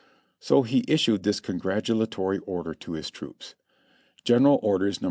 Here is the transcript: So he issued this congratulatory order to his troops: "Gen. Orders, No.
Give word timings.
So 0.39 0.63
he 0.63 0.83
issued 0.87 1.21
this 1.21 1.39
congratulatory 1.39 2.39
order 2.47 2.73
to 2.73 2.93
his 2.93 3.11
troops: 3.11 3.53
"Gen. 4.23 4.47
Orders, 4.47 4.99
No. 4.99 4.99